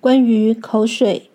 [0.00, 1.28] 关于口水、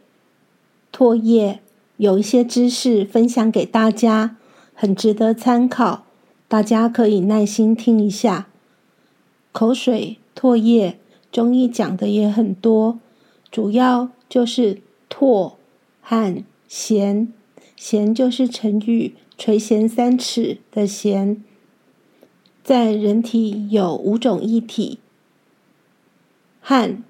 [0.93, 1.59] 唾液
[1.97, 4.37] 有一些知识分享给大家，
[4.73, 6.05] 很值得参考，
[6.47, 8.47] 大家可以耐心听一下。
[9.51, 10.97] 口水、唾液，
[11.29, 12.99] 中医讲的也很多，
[13.51, 15.55] 主要就是唾
[16.01, 17.27] 和涎，
[17.77, 21.41] 涎就是成语“垂涎三尺”的涎。
[22.63, 24.99] 在人体有五种液体：
[26.61, 27.03] 汗、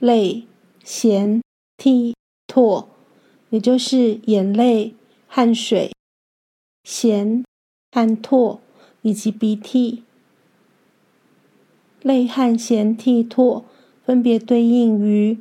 [0.00, 0.47] 泪、
[0.88, 1.42] 涎、
[1.76, 2.14] 涕、
[2.46, 2.86] 唾，
[3.50, 4.94] 也就是眼泪、
[5.26, 5.92] 汗水、
[6.82, 7.44] 涎、
[7.92, 8.60] 汗唾
[9.02, 10.02] 以及鼻涕。
[12.00, 13.64] 泪、汗、涎、涕、唾
[14.02, 15.36] 分别对应于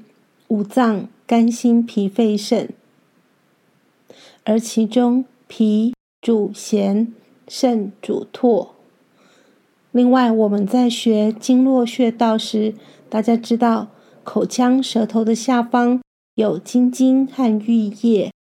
[0.50, 2.74] 五脏：肝、心、脾、肺、肾，
[4.44, 7.08] 而其中脾主涎，
[7.48, 8.72] 肾主唾。
[9.92, 12.76] 另外，我们在学经络穴道时，
[13.10, 13.88] 大家知道
[14.28, 16.02] 口腔、舌头的下方
[16.36, 18.34] 有津津和玉液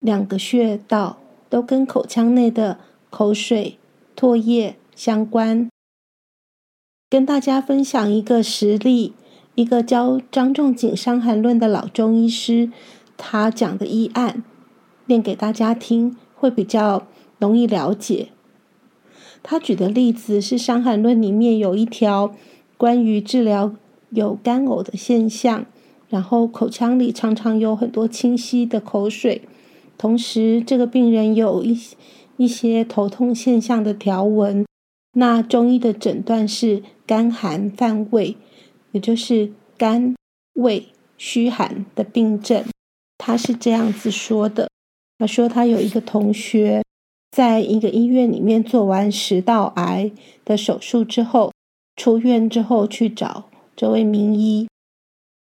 [0.00, 3.78] 两个穴道，都跟口腔内的口水、
[4.16, 5.68] 唾液相关。
[7.08, 9.12] 跟大家分享一个实例，
[9.54, 12.72] 一个教张仲景《伤寒论》的老中医师，
[13.16, 14.42] 他讲的医案，
[15.04, 17.06] 念给大家听，会比较
[17.38, 18.30] 容易了解。
[19.44, 22.34] 他举的例子是《伤寒论》里面有一条
[22.76, 23.72] 关于治疗
[24.10, 25.66] 有干呕的现象，
[26.08, 29.42] 然后口腔里常常有很多清晰的口水，
[29.98, 31.78] 同时这个病人有一
[32.36, 34.64] 一些头痛现象的条纹。
[35.14, 38.36] 那中医的诊断是肝寒犯胃，
[38.92, 40.14] 也就是肝
[40.54, 42.64] 胃虚寒的病症。
[43.18, 44.68] 他是这样子说的：
[45.18, 46.82] 他说他有一个同学。
[47.32, 50.10] 在一个医院里面做完食道癌
[50.42, 51.52] 的手术之后，
[51.94, 54.66] 出院之后去找这位名医，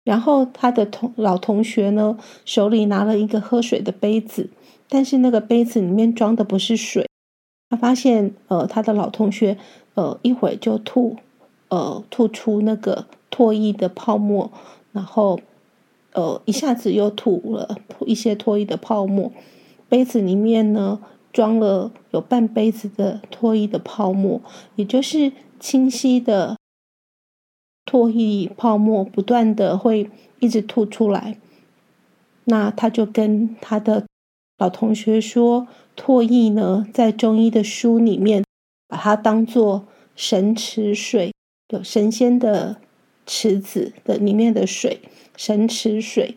[0.04, 4.50] 然后他的同老同学呢，手里拿了一个喝水的杯子，
[4.90, 7.08] 但是那个杯子里面装的不是水。
[7.70, 9.58] 他发现，呃，他的老同学，
[9.94, 11.18] 呃，一会儿就吐，
[11.70, 14.52] 呃，吐出那个唾液的泡沫，
[14.92, 15.40] 然后，
[16.14, 19.32] 呃，一下子又吐了一些唾液的泡沫，
[19.90, 21.00] 杯子里面呢，
[21.34, 24.40] 装了有半杯子的唾液的泡沫，
[24.76, 26.56] 也就是清晰的
[27.96, 31.38] 唾液泡沫，不断的会一直吐出来。
[32.44, 34.06] 那他就跟他的
[34.58, 38.44] 老同学说，唾液呢，在中医的书里面，
[38.90, 41.32] 把它当做神池水，
[41.70, 42.76] 有神仙的
[43.26, 45.00] 池子的里面的水，
[45.38, 46.36] 神池水。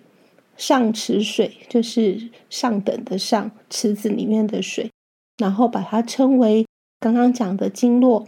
[0.57, 4.91] 上池水就是上等的上池子里面的水，
[5.39, 6.65] 然后把它称为
[7.01, 8.27] 刚刚讲的经络，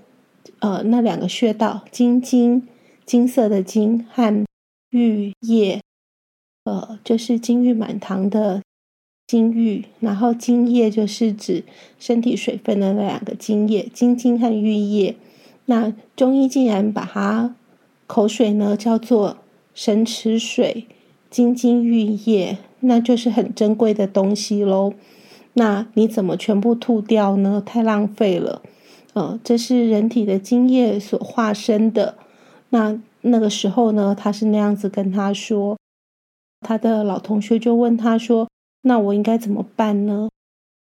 [0.58, 2.68] 呃，那两个穴道津津，
[3.10, 4.44] 金色的金和
[4.90, 5.80] 玉液，
[6.62, 8.62] 呃，就是金玉满堂的
[9.26, 11.64] 金玉，然后津液就是指
[11.98, 15.16] 身体水分的那两个精液，津津和玉液。
[15.64, 17.56] 那中医竟然把它
[18.06, 19.38] 口水呢叫做
[19.74, 20.86] 神池水。
[21.28, 24.92] 津津玉液，那就是很珍贵的东西喽。
[25.54, 27.60] 那你怎么全部吐掉呢？
[27.66, 28.62] 太浪费了。
[29.14, 32.14] 呃，这是人体的津液所化身的。
[32.70, 35.76] 那那个时候呢，他是那样子跟他说。
[36.62, 38.46] 他的老同学就问他说
[38.82, 40.28] ：“那我应该怎么办呢？”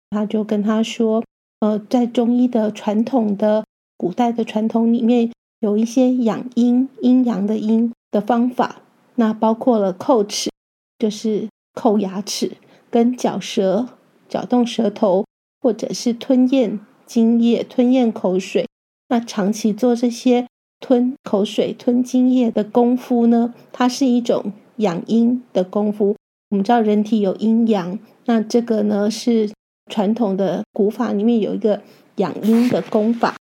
[0.08, 1.22] 他就跟他说
[1.60, 3.66] ：“呃，在中医的传统的
[3.98, 5.30] 古代的传统里面，
[5.60, 8.80] 有一些养阴阴阳的阴的方法。”
[9.16, 10.50] 那包括了叩齿，
[10.98, 12.52] 就是叩牙齿，
[12.90, 13.88] 跟嚼舌，
[14.26, 15.26] 搅动舌头，
[15.60, 18.66] 或者是吞咽津液、吞咽口水。
[19.08, 20.46] 那长期做这些
[20.80, 26.16] 吞口水、吞津液的功夫呢，它是一种养阴的功夫。
[26.50, 29.50] 我们知道人体有阴阳，那这个呢是
[29.90, 31.82] 传统的古法里面有一个
[32.16, 33.36] 养阴的功法，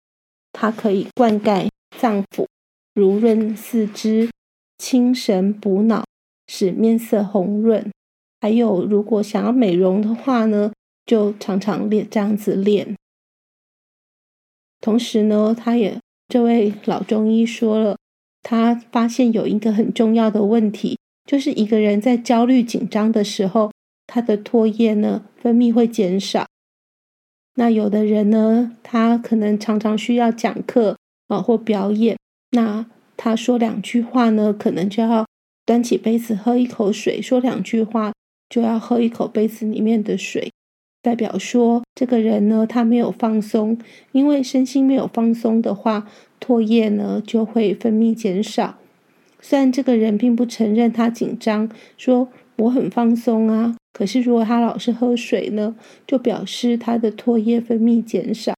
[0.52, 1.68] 它可以灌溉
[1.98, 2.46] 脏腑，
[2.94, 4.30] 濡润四肢。
[4.80, 6.04] 清神补脑，
[6.48, 7.90] 使面色红润。
[8.42, 10.74] 还有，如果想要美容的话呢，
[11.06, 12.94] 就常常练这样子练。
[14.82, 15.98] 同时呢，他也
[16.34, 17.96] 这位老中医说了，
[18.42, 20.98] 他发现有一个很重要的问题，
[21.30, 23.72] 就是一个人在焦虑紧张的时候，
[24.08, 26.48] 他的唾液呢分泌会减少。
[27.54, 30.98] 那有的人呢，他可能常常需要讲课
[31.28, 32.18] 啊或表演，
[32.50, 32.88] 那。
[33.16, 35.28] 他说两句话呢，可能就要
[35.68, 38.12] 端起杯子喝一口水；说两句话
[38.50, 40.52] 就要喝一口杯子里面的水，
[41.04, 43.78] 代表说这个人呢，他没有放松。
[44.14, 46.08] 因为身心没有放松的话，
[46.40, 48.78] 唾液呢就会分泌减少。
[49.42, 55.76] 虽然这个人并不承认他紧张，说我很放松啊，可是如果他老是喝水呢，
[56.08, 58.54] 就表示他的唾液分泌减少。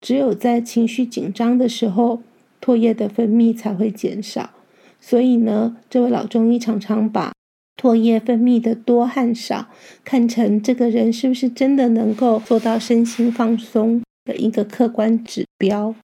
[0.00, 2.22] 只有在情绪紧张的时候，
[2.62, 4.50] 唾液的分泌才会减少。
[4.98, 7.32] 所以呢，这位老中医常常把
[7.80, 9.68] 唾液分泌的多和少
[10.04, 15.94] 看成这个人是不是真的能够做到身心放松的一个客观指标。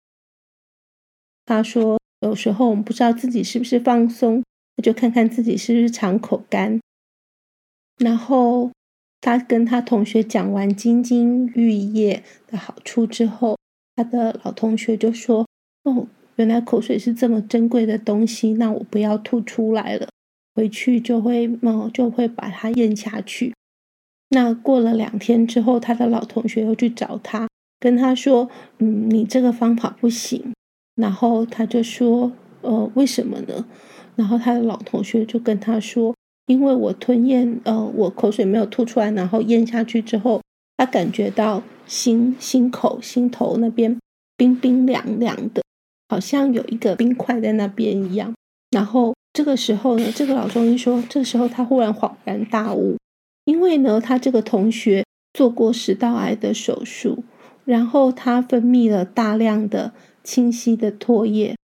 [1.45, 4.43] 他说，有时候我们不知道自己是不是放松，
[4.77, 6.81] 那就看看自己是不是常口干。
[7.99, 8.71] 然后
[9.21, 13.59] 他跟他同学讲完金菁玉叶的好处之后，
[13.95, 15.47] 他的老同学就说
[15.85, 20.07] ：“哦。”原来口水是这么珍贵的东西，那我不要吐出来了，
[20.57, 23.53] 回去就会哦，就会把它咽下去。
[24.31, 27.47] 那过了两天之后，他的老同学又去找他，
[27.79, 30.53] 跟他说：“嗯，你这个方法不行。”
[30.97, 32.33] 然后他就说
[32.63, 33.67] ：“呃，为什么呢？”
[34.17, 36.15] 然后他的老同学就跟他说
[36.49, 40.41] ：“因为我吞咽，呃，我口水没有吐出来，然后咽下去之后，
[40.79, 43.99] 他感觉到心心口心头那边
[44.37, 45.63] 冰冰凉凉的。”
[46.09, 48.33] 好像有一个冰块在那边一样，
[48.77, 52.99] 然后这个时候呢，这个老中医说，这个时候他忽然恍然大悟，
[53.47, 55.03] 因为呢，他这个同学
[55.33, 57.25] 做过食道癌的手术，
[57.65, 61.57] 然后他分泌了大量的清晰的唾液，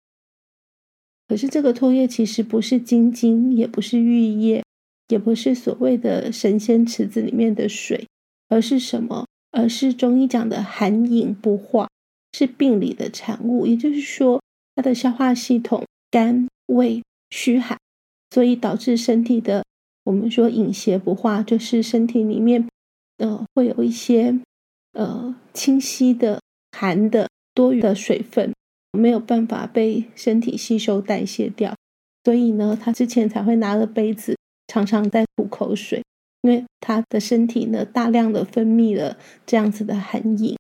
[1.26, 4.62] 可是这个唾液其实不是金晶，也不是玉液，
[5.08, 8.06] 也不是所谓的神仙池子里面的水，
[8.48, 9.26] 而是什么？
[9.50, 11.88] 而是中医讲的寒饮不化。
[12.32, 14.40] 是病理的产物，也就是说，
[14.76, 17.78] 他的消化系统肝胃虚寒，
[18.30, 19.64] 所以导致身体的
[20.04, 22.66] 我们说饮邪不化，就是身体里面
[23.18, 24.38] 呃会有一些
[24.92, 26.40] 呃清晰的
[26.72, 28.52] 寒的多余的水分
[28.92, 31.74] 没有办法被身体吸收代谢掉，
[32.24, 34.36] 所以呢，他之前才会拿着杯子
[34.68, 36.02] 常常在吐口水，
[36.42, 40.56] 因为他的身体呢大量的分泌了这样子的寒饮，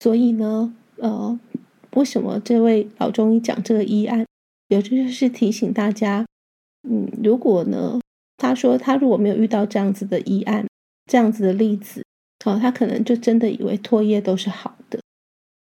[0.00, 0.74] 所以呢。
[0.96, 1.36] 呃，
[1.94, 4.24] 为什么这位老中医讲这个医案？
[4.74, 6.26] 有就是提醒大家，
[6.88, 8.00] 嗯，如果呢，
[8.36, 10.66] 他说他如果没有遇到这样子的医案，
[11.06, 12.04] 这样子的例子，
[12.44, 14.98] 哦，他可能就真的以为唾液都是好的。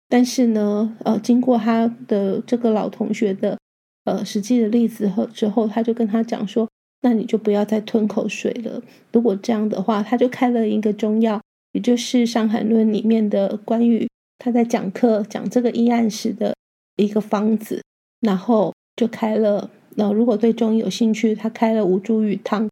[0.08, 3.58] 但是呢，呃，经过他的这个老同学的
[4.05, 6.69] 呃实际的例子后之后，他就跟他讲说，
[7.03, 8.82] 那你就不要再吞口水了。
[9.12, 11.41] 如果这样的话，他就开了一个中药，
[11.73, 14.06] 也就是《伤寒论》里面的关于。
[14.38, 16.55] 他在讲课讲这个医案时的
[16.97, 17.82] 一个方子，
[18.20, 19.70] 然后就开了。
[19.96, 22.69] 那如果对中医有兴趣，他开了吴茱萸汤。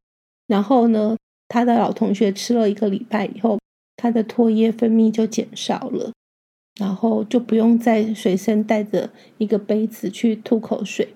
[0.46, 1.16] 然后呢，
[1.48, 3.58] 他的老同学吃了一个礼拜以后，
[3.96, 6.12] 他的唾液分泌就减少了，
[6.78, 11.14] 然后就不用再随身带着一个杯子去吐口水。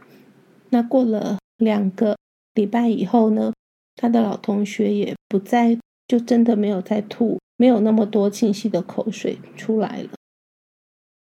[0.71, 2.17] 那过了两个
[2.55, 3.53] 礼拜以后呢，
[3.97, 10.11] 他的老同学也不再，就真的没有再吐，没有那么多清晰的口水出来了。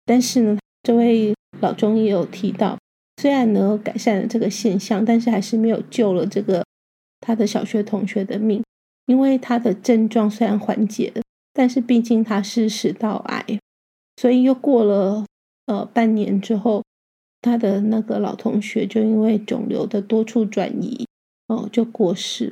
[0.06, 2.78] 但是呢，这位老中医有提到，
[3.24, 6.66] 虽然呢改善了这个现象，但是还是没有救了这个
[7.22, 8.62] 他的小学同学的命，
[9.06, 11.22] 因为他的症状虽然缓解了，
[11.54, 13.46] 但是毕竟他是食道癌，
[14.18, 15.26] 所以又过了
[15.68, 16.84] 呃半年之后，
[17.42, 21.08] 他的那个老同学就因为肿瘤的多处转移
[21.48, 22.52] 哦、就过世。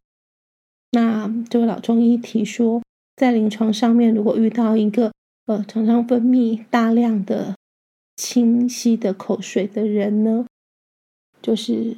[0.91, 2.81] 那这位老中医提说，
[3.17, 5.11] 在临床上面，如果遇到一个
[5.47, 7.57] 呃，常常分泌大量的
[8.15, 10.45] 清晰的口水的人呢，
[11.41, 11.97] 就是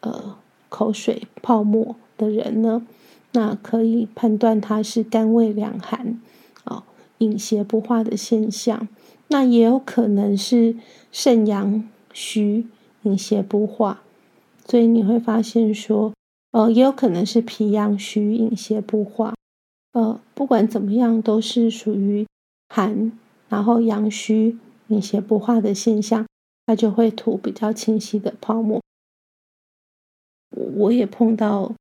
[0.00, 0.36] 呃
[0.68, 2.86] 口水泡沫的人呢，
[3.32, 6.20] 那可以判断他是肝胃两寒
[6.64, 6.84] 啊，
[7.18, 8.88] 饮邪不化的现象。
[9.28, 10.76] 那也有可能是
[11.10, 12.66] 肾阳虚，
[13.02, 14.02] 饮邪不化。
[14.66, 16.12] 所以你会发现说，
[16.52, 19.34] 呃，也有可能是脾阳虚，饮邪不化。
[19.92, 22.26] 呃，不管怎么样，都是属于。
[22.72, 23.10] 寒，
[23.48, 26.24] 然后阳虚、饮邪不化的现象，
[26.66, 28.80] 它就会吐比较清晰的泡沫。
[30.50, 31.74] 我也碰到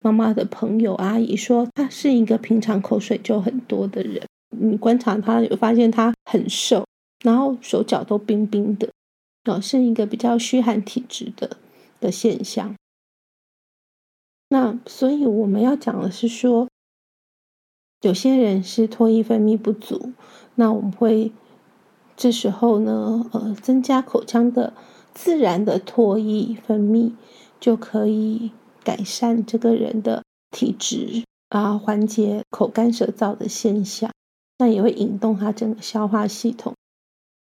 [0.00, 4.26] 妈妈的朋友阿姨说，她是一个平常口水就很多的人。
[4.50, 6.86] 你观察她，有发现她很瘦，
[7.22, 8.90] 然后手脚都冰冰的，
[9.44, 11.56] 哦，是一个比较虚寒体质的
[12.00, 12.74] 的现象。
[14.48, 16.68] 那所以我们要讲的是说。
[18.02, 20.14] 有些人是唾液分泌不足，
[20.54, 21.32] 那我们会
[22.20, 24.74] 这时候呢，呃，增加口腔的
[25.14, 27.12] 自然的唾液分泌，
[27.58, 28.50] 就可以
[28.84, 34.10] 改善这个人的体质啊，缓解口干舌燥的现象。
[34.58, 36.74] 那也会引动他整个消化系统，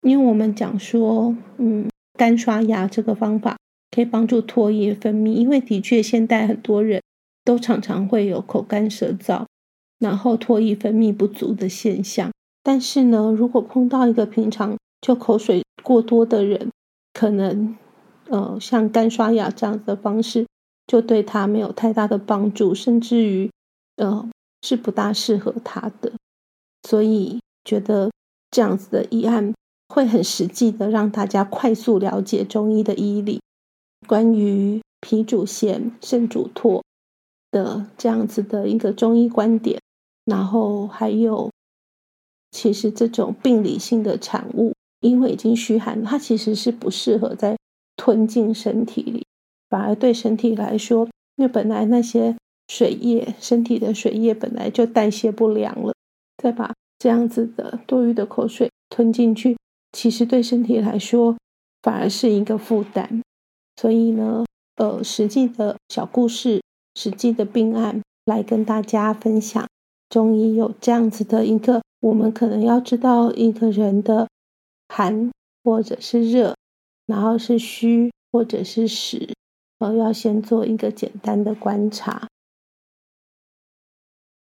[0.04, 3.58] 因为我们讲说，嗯，干刷牙这个方法
[3.94, 5.34] 可以帮助唾液分泌。
[5.34, 7.02] 因为的确，现代很多人
[7.44, 9.44] 都常常会有口干舌燥，
[10.00, 12.32] 然后唾液分泌不足的现象。
[12.64, 16.70] 但是呢，如果碰到一个平常就口水过多的人，
[17.12, 17.76] 可能
[18.30, 20.46] 呃像干刷牙这样子的方式，
[20.86, 23.50] 就对他没有太大的帮助，甚至于
[23.96, 24.30] 呃
[24.62, 26.12] 是不大适合他的。
[26.88, 28.12] 所以觉得
[28.52, 29.54] 这样子的议案
[29.90, 33.42] 会很实际的让大家快速了解中医的医理，
[34.08, 36.84] 关于脾主咸、肾主唾
[37.50, 39.80] 的这样子的一个中医观点，
[40.26, 41.50] 然后还有。
[42.52, 47.58] 其实这种病理性的产物，因为已经虚寒，它其实是不适合再
[47.96, 49.26] 吞进身体里，
[49.70, 52.36] 反而对身体来说，因为本来那些
[52.68, 55.94] 水液，身体的水液本来就代谢不良了，
[56.38, 59.58] 再把这样子的多余的口水吞进去，
[59.94, 61.38] 其实对身体来说
[61.82, 63.22] 反而是一个负担。
[63.78, 66.62] 所以呢，呃，实际的小故事，
[66.96, 69.68] 实际的病案来跟大家分享，
[70.10, 71.81] 中医有这样子的一个。
[72.02, 74.28] 我们可能要知道一个人的
[74.90, 75.32] 寒
[75.64, 76.56] 或者是热，
[77.06, 79.34] 然后是虚或者是实，
[79.80, 82.28] 呃，要先做一个简单的观察。